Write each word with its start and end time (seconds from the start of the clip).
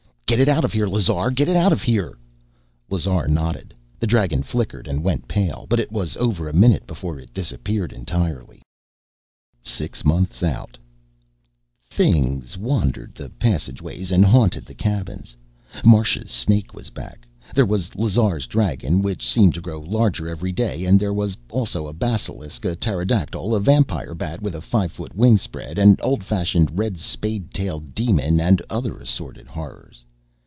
"Get 0.31 0.39
it 0.39 0.47
out 0.47 0.63
of 0.63 0.71
here, 0.71 0.87
Lazar! 0.87 1.29
Get 1.29 1.49
it 1.49 1.57
out 1.57 1.73
of 1.73 1.83
here!" 1.83 2.17
Lazar 2.89 3.27
nodded. 3.27 3.73
The 3.99 4.07
dragon 4.07 4.43
flickered 4.43 4.87
and 4.87 5.03
went 5.03 5.27
pale, 5.27 5.65
but 5.67 5.77
it 5.77 5.91
was 5.91 6.15
over 6.15 6.47
a 6.47 6.53
minute 6.53 6.87
before 6.87 7.19
it 7.19 7.33
disappeared 7.33 7.91
entirely. 7.91 8.61
Six 9.61 10.05
months 10.05 10.41
out: 10.41 10.77
Things 11.85 12.57
wandered 12.57 13.13
the 13.13 13.27
passageways 13.29 14.09
and 14.09 14.23
haunted 14.23 14.65
the 14.65 14.73
cabins. 14.73 15.35
Marsha's 15.83 16.31
snake 16.31 16.73
was 16.73 16.91
back. 16.91 17.27
There 17.53 17.65
was 17.65 17.93
Lazar's 17.95 18.47
dragon, 18.47 19.01
which 19.01 19.27
seemed 19.27 19.53
to 19.55 19.61
grow 19.61 19.81
larger 19.81 20.29
every 20.29 20.53
day. 20.53 20.89
There 20.95 21.13
was 21.13 21.35
also 21.49 21.87
a 21.89 21.93
basilisk, 21.93 22.63
a 22.63 22.77
pterodactyl, 22.77 23.53
a 23.53 23.59
vampire 23.59 24.15
bat 24.15 24.41
with 24.41 24.55
a 24.55 24.61
five 24.61 24.93
foot 24.93 25.13
wingspread, 25.13 25.77
an 25.77 25.97
old 25.99 26.23
fashioned 26.23 26.77
red 26.79 26.97
spade 26.99 27.51
tailed 27.53 27.93
demon 27.93 28.39
and 28.39 28.61
other 28.69 28.97
assorted 28.97 29.47
horrors. 29.47 30.05